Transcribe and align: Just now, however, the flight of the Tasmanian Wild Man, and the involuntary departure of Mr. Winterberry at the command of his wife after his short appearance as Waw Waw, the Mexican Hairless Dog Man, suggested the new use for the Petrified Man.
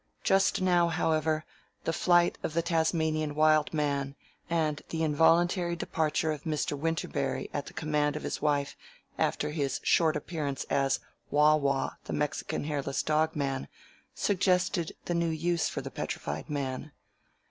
Just 0.23 0.61
now, 0.63 0.87
however, 0.87 1.45
the 1.83 1.93
flight 1.93 2.35
of 2.41 2.55
the 2.55 2.63
Tasmanian 2.63 3.35
Wild 3.35 3.71
Man, 3.71 4.15
and 4.49 4.81
the 4.89 5.03
involuntary 5.03 5.75
departure 5.75 6.31
of 6.31 6.41
Mr. 6.41 6.75
Winterberry 6.75 7.51
at 7.53 7.67
the 7.67 7.73
command 7.73 8.15
of 8.15 8.23
his 8.23 8.41
wife 8.41 8.75
after 9.19 9.51
his 9.51 9.79
short 9.83 10.15
appearance 10.15 10.63
as 10.71 11.01
Waw 11.29 11.55
Waw, 11.57 11.91
the 12.05 12.13
Mexican 12.13 12.63
Hairless 12.63 13.03
Dog 13.03 13.35
Man, 13.35 13.67
suggested 14.15 14.91
the 15.05 15.13
new 15.13 15.29
use 15.29 15.69
for 15.69 15.81
the 15.81 15.91
Petrified 15.91 16.49
Man. 16.49 16.93